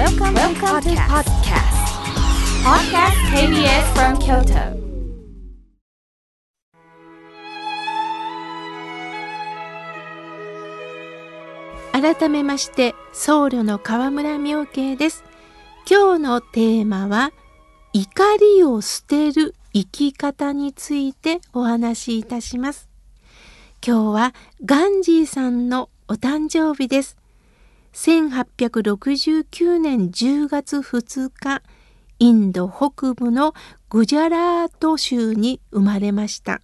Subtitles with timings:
[0.00, 1.76] Welcome, Welcome to podcast.
[2.64, 4.80] Podcast KBS from Kyoto.
[11.92, 15.22] 改めまして僧侶の河村明慶です
[15.86, 17.32] 今日のテーマは
[17.92, 22.88] 怒りを捨てる生き方についてお話しいたします
[23.86, 27.19] 今日はガンジーさんのお誕生日です
[27.92, 31.62] 1869年10月2日
[32.18, 33.54] インド北部の
[33.88, 36.60] グジャラート州に生まれました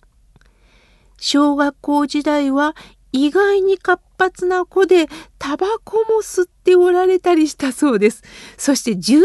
[1.19, 2.77] 小学校時代は
[3.13, 5.07] 意外に活発な子で
[5.39, 8.23] タバコも吸っておられたりしたそうです。
[8.59, 9.23] そして13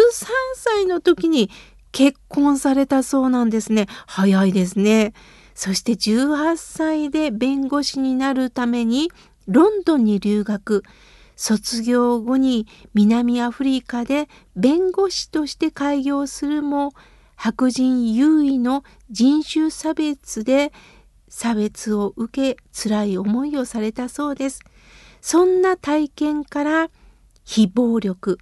[0.55, 1.49] 歳の時に
[1.91, 3.87] 結婚されたそうなんですね。
[4.07, 5.13] 早いですね。
[5.53, 9.11] そして18歳で弁護士になるために
[9.47, 10.83] ロンドンに留学。
[11.41, 16.93] 卒業後に南アフリカで弁護士として開業するも
[17.35, 20.71] 白人優位の人種差別で
[21.29, 24.59] 差別を受け辛い思いをされたそうです。
[25.19, 26.91] そんな体験から
[27.43, 28.37] 非暴力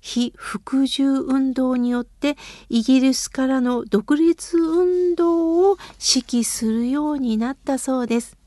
[0.00, 2.38] 非服従運動によって
[2.70, 8.37] イギリスからの独立運動を指揮するようになったそうです。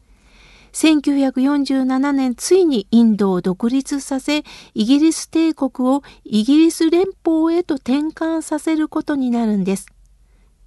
[0.73, 9.88] 1947年ついにインドを独立させイギリス帝国をイギリス連邦へと転換させることになるんです。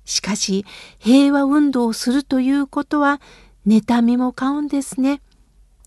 [0.05, 0.67] しかし
[0.99, 3.21] 平和運動をするということは
[3.67, 5.23] 妬みも買うんですね。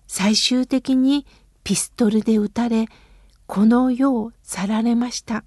[0.07, 1.25] 最終的に
[1.63, 2.87] ピストルで撃たれ
[3.45, 5.43] この世を去られました。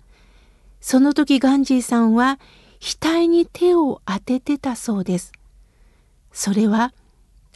[0.80, 2.38] その時ガンジーさんは
[2.80, 5.32] 額に手を当ててたそうです。
[6.32, 6.94] それは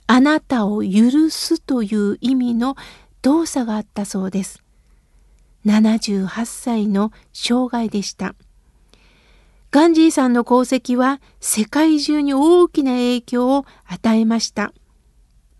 [0.06, 2.76] あなたを許すという意味の
[3.22, 4.62] 動作があったそうです。
[5.64, 8.34] 78歳の生涯でした。
[9.70, 14.72] ガンジーさんの功績は世界中に大きな影響を与えました。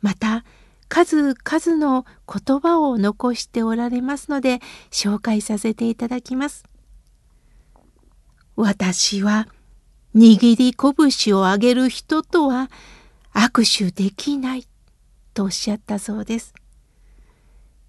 [0.03, 0.45] また、
[0.89, 4.61] 数々の言葉を残しておられますので、
[4.91, 6.65] 紹介させていただきます。
[8.55, 9.49] 私は
[10.15, 12.71] 握り拳を上げる人とは
[13.35, 14.67] 握手できない
[15.35, 16.55] とおっしゃったそうです。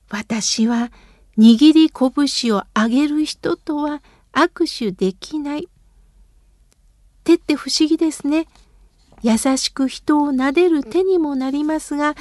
[0.10, 0.92] 私は
[1.38, 4.02] 握り拳を上げる人とは
[4.34, 5.70] 握手できない。
[7.24, 8.48] 手って不思議ですね。
[9.22, 12.16] 優しく人を撫でる手にもなりますが、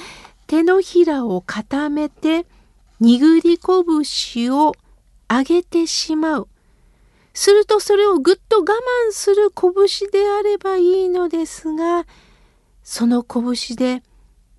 [0.47, 2.47] 手のひらを固めて
[3.01, 4.75] 握り拳を
[5.29, 6.49] 上げてしまう。
[7.33, 12.07] するとそれをぐっと我慢する拳であればいいのですが、
[12.85, 14.03] その拳で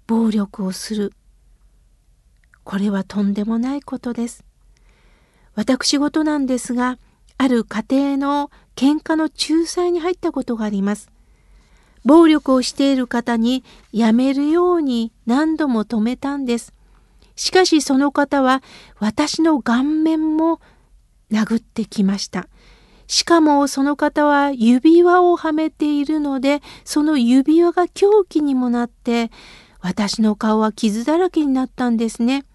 [0.08, 1.14] 暴力をする。
[2.64, 4.44] これはとんでもないことです。
[5.54, 6.98] 私事なんですが、
[7.38, 11.12] ある家庭の喧嘩の仲裁に入ったことがあります。
[12.04, 16.74] 暴力をしている方にやめるように何度も止めたんです。
[17.36, 18.64] しかしその方は
[19.00, 20.60] 私の顔面も
[21.32, 22.48] 殴ってきました。
[23.08, 29.32] しかもその方は指輪をはめているのでその指輪が凶器にもなって
[29.80, 32.46] 私の顔は傷だらけになったんですね。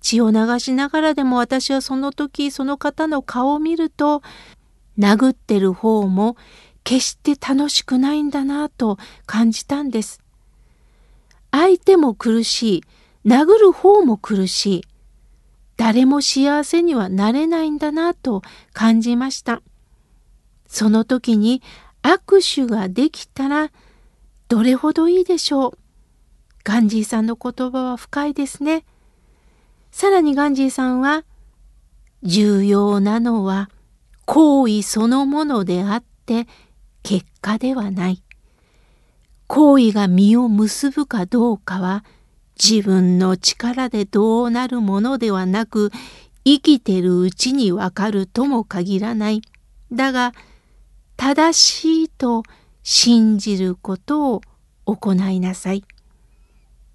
[0.00, 4.22] 血を流しながらでも私はその時その方の顔を見ると
[4.98, 6.36] 殴ってる方も
[6.84, 10.20] 決して楽しくないんだなと感じたんです。
[11.52, 12.82] 相手も苦しい、
[13.26, 14.84] 殴る方も苦しい。
[15.84, 19.62] 誰も幸せにはなれないんだなと感じました。
[20.68, 21.60] その時に
[22.04, 23.72] 握手ができたら
[24.46, 25.78] どれほどいいでしょう。
[26.62, 28.84] ガンジーさんの言葉は深いですね。
[29.90, 31.24] さらにガンジーさんは、
[32.22, 33.68] 重要なのは
[34.24, 36.46] 行為そのものであって
[37.02, 38.22] 結果ではない。
[39.48, 42.04] 行為が実を結ぶかどうかは
[42.62, 45.90] 自分の力でどうなるものではなく
[46.44, 49.42] 生きてるうちにわかるとも限らない。
[49.90, 50.32] だが
[51.16, 52.44] 正しいと
[52.84, 54.40] 信じることを
[54.84, 55.84] 行いなさい。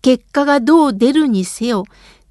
[0.01, 1.83] 結果がどう出るにせよ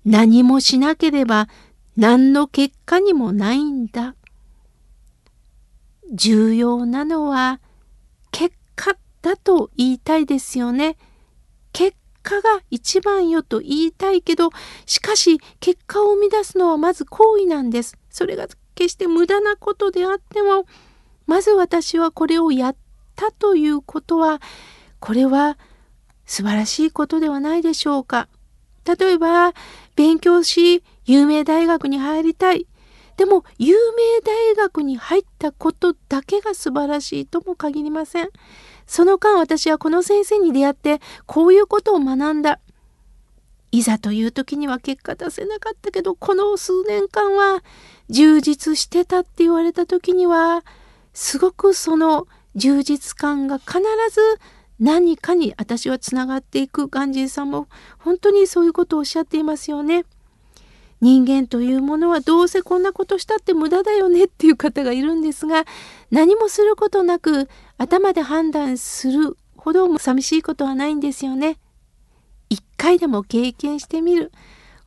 [0.06, 1.48] 何もしなければ
[1.96, 4.14] 何の結果にもないんだ。
[6.12, 7.60] 重要なのは
[8.30, 10.96] 結果だと言いたいですよね。
[12.26, 14.50] 果が一番よと言いたいけど
[14.84, 17.96] しかし結果を生み出すのはまず行為なんです。
[18.10, 20.66] それが決して無駄なことであっても
[21.26, 22.76] まず私はこれをやっ
[23.14, 24.40] たということは
[24.98, 25.56] これは
[26.24, 28.28] 素晴らしいことではないでしょうか。
[28.84, 29.52] 例えば
[29.94, 32.66] 勉強し有名大学に入りたい
[33.16, 38.28] でも有名大学に入ったことだけが素晴らしいとも限りません。
[38.86, 42.60] その間私はこの先生に出会ってこういうことを学んだ。
[43.72, 47.62] いざという時には結果出せなかったけどこの数年間は
[48.08, 50.64] 充実してたって言われた時には
[51.12, 53.80] すごくその充実感が必
[54.10, 54.40] ず
[54.78, 60.04] 何かに私はつながっていくガンジーさんも本当にそういうことをおっしゃっていますよね。
[61.00, 65.64] 人間というものはどうせこんなことしたって無駄だよねっていう方がいるんですが
[66.10, 71.58] 何もすることなく頭で判断するほども寂しいことはないんですよね。
[72.48, 74.32] 一回でも経験してみる。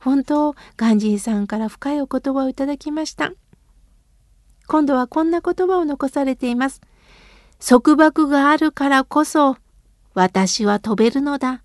[0.00, 3.32] 本当ガンジーさんから深いお言葉をいただきました。
[4.66, 6.80] 今度はこんな言葉を残されています。
[7.58, 9.58] 束縛があるからこそ
[10.14, 11.62] 私は飛べるのだ。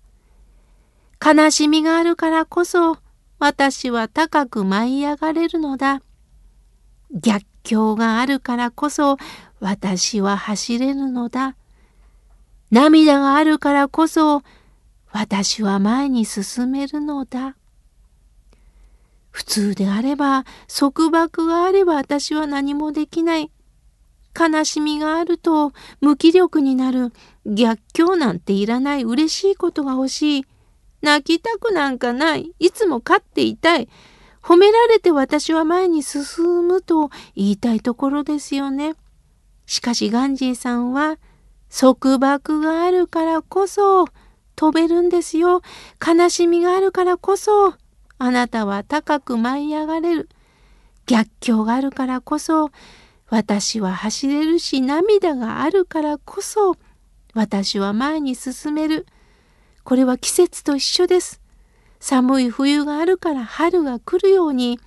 [1.24, 2.98] 悲しみがあるからこそ
[3.38, 6.00] 私は高く舞い上がれるのだ。
[7.12, 9.16] 逆境があるからこそ
[9.60, 11.56] 私は走れるのだ。
[12.70, 14.42] 涙があるからこそ
[15.12, 17.56] 私は前に進めるのだ。
[19.30, 23.50] 普通であれば束縛があれば私は何もできない。
[24.38, 27.12] 悲しみがあると無気力になる。
[27.46, 29.04] 逆境なんていらない。
[29.04, 30.46] 嬉しいことが欲しい。
[31.02, 32.52] 泣きたくなんかない。
[32.58, 33.88] いつも勝っていたい。
[34.42, 38.94] 褒められて私は前に進むと言いたいところですよね。
[39.66, 41.18] しかしガンジーさんは
[41.68, 44.06] 束縛があるからこそ
[44.54, 45.62] 飛べるんですよ。
[46.04, 47.74] 悲しみがあるからこそ
[48.18, 50.28] あなたは高く舞い上がれる。
[51.06, 52.70] 逆境があるからこそ
[53.28, 56.76] 私は走れるし涙があるからこそ
[57.34, 59.06] 私は前に進める。
[59.86, 61.40] これは季節と一緒です。
[62.00, 64.80] 寒い冬があるから春が来るように、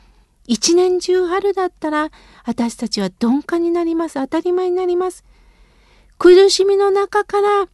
[0.45, 2.09] 一年中春だったら
[2.43, 4.15] 私たちは鈍化になります。
[4.15, 5.23] 当たり前になります。
[6.17, 7.69] 苦しみの中から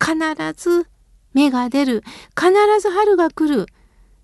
[0.00, 0.16] 必
[0.56, 0.86] ず
[1.34, 2.02] 芽が出る。
[2.34, 2.50] 必
[2.80, 3.66] ず春が来る。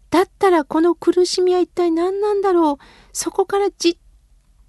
[0.08, 2.84] だったらこの苦しみは一体何なんだろう。
[3.12, 3.96] そこからじっ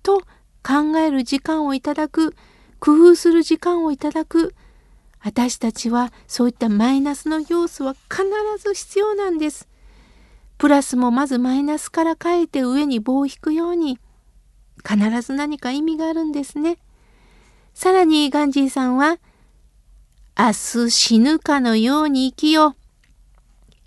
[0.03, 0.19] と
[0.61, 2.35] 考える時間をいただく。
[2.81, 4.55] 工夫する時間をいただく。
[5.23, 8.23] 私たちはそういったマイナスの要素は必
[8.57, 9.67] ず必要なんです。
[10.57, 13.99] プラスもまずマイナスから変えて上に棒を引くように
[14.87, 16.77] 必ず何か意味があるんですね。
[17.73, 19.17] さらにガンジーさんは
[20.37, 22.75] 明日死ぬかのように生きよう。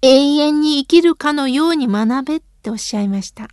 [0.03, 3.49] 永遠に生きるかのように学べっておっしゃいました。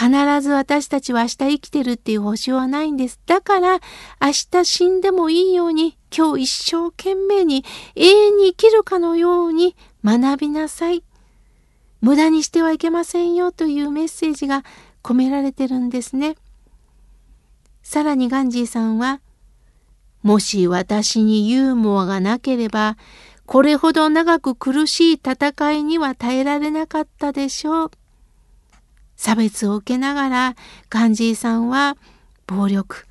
[0.00, 3.20] 必ず私たちは明日生きてるっていう保証はないんです。
[3.26, 3.80] だから
[4.18, 7.66] 明日死んでもいいように今日一生懸命に
[7.96, 11.04] 永遠に生きるかのように学びなさい。
[12.00, 14.64] 無駄にしてはいけませんよというメッセージが
[15.02, 16.36] 込められてるんですね。
[17.82, 19.20] さらにガンジーさんは、
[20.22, 22.96] もし私にユーモアがなければ、
[23.44, 27.90] これほど長く苦しい戦いには耐えられなかったでしょう。
[29.20, 30.56] 差別を受けながら
[30.88, 31.98] ガンジーさんは
[32.46, 33.04] 暴力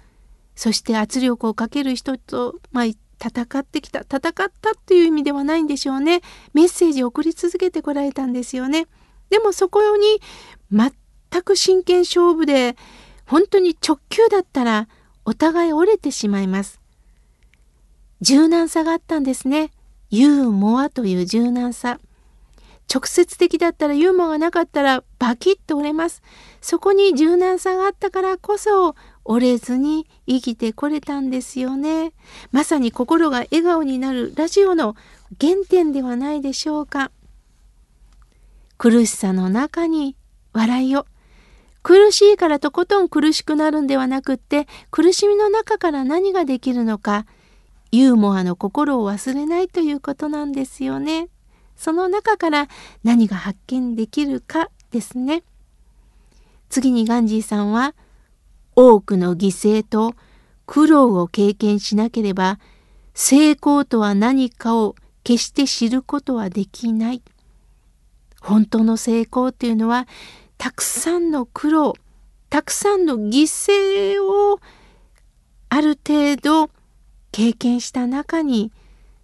[0.55, 4.51] そして圧力をかける人と、まあ、戦ってきた戦ったっ
[4.83, 6.21] ていう意味ではないんでしょうね。
[6.55, 8.87] メッセージを送り続けてこられたんですよね。
[9.29, 10.19] でもそこに
[10.71, 12.75] 全く真剣勝負で
[13.27, 14.87] 本当に直球だったら
[15.25, 16.81] お互い折れてしまいます。
[18.21, 19.69] 柔軟さがあったんですね。
[20.09, 21.99] ユーモアという柔軟さ。
[22.91, 26.23] 直接的だったらユーモアがなかったらバキッと折れます。
[26.59, 32.13] そこに柔軟さがあったからこそ折れずに生きてこれたんですよね。
[32.51, 34.95] まさに心が笑顔になるラジオの
[35.39, 37.11] 原点ではないでしょうか。
[38.79, 40.15] 苦しさの中に
[40.53, 41.05] 笑いを。
[41.83, 47.25] 苦しいからとことん苦しくなるんではなくって苦しみの中から何ができるのか
[47.91, 51.29] ユーモアの心を忘れないということなんですよね。
[51.79, 52.67] その中から
[53.05, 55.43] 何が発見できるかですね。
[56.67, 57.95] 次にガンジーさんは
[58.75, 60.13] 多くの犠牲と
[60.65, 62.59] 苦労を経験しなければ
[63.13, 64.93] 成功とは何かを
[65.23, 67.23] 決して知ることはできない。
[68.41, 70.05] 本当の成功というのは
[70.57, 71.93] たくさんの苦労
[72.49, 74.59] たくさんの犠牲を
[75.69, 76.69] ある程度
[77.31, 78.73] 経験した中に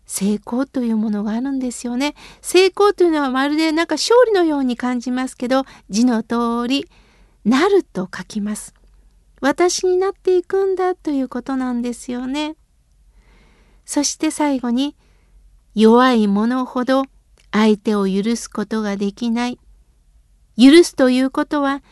[0.05, 2.15] 成功というものがあるんですよね。
[2.41, 6.87] 成功というのはまるでなんか勝利のように感じますけど字の通り
[7.43, 8.73] 「なる」と書きます。
[9.41, 12.55] 私になっていくんだということなんですよね。
[13.85, 14.95] そして最後に
[15.75, 17.03] 弱い者ほど
[17.51, 19.59] 相手を許すことができない。
[20.57, 21.83] 許すということは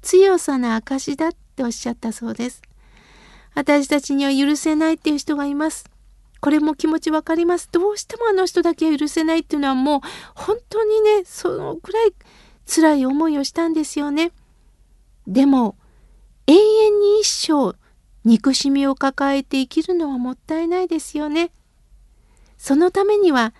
[0.00, 2.62] 強さの証だっておっしゃったそうです。
[3.54, 5.84] 私たちには許せないっていう人がいます。
[6.42, 7.68] これも気持ちわかります。
[7.70, 10.00] どうしてもあの人だけは許せないっていうのはもう
[10.34, 12.12] 本当にね、そのくらい
[12.66, 14.32] 辛い思いをしたんですよね。
[15.28, 15.76] でも
[16.48, 17.76] 永遠に一生
[18.24, 21.52] 憎しみを抱えて生きるのはもったいないですよね。
[22.58, 23.54] そのためには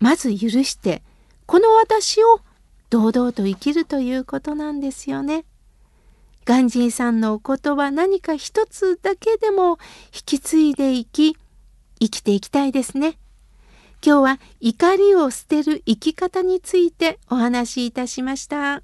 [0.00, 1.04] まず許して
[1.46, 2.40] この私を
[2.90, 5.44] 堂々と生きるということなんですよね。
[6.44, 9.78] ガンジーさんのお言葉何か一つだけでも
[10.12, 11.36] 引き継いでいき
[12.02, 13.16] 生きていきたいですね。
[14.04, 18.82] 今日は怒りを捨てる生き方についてお話しいたしました。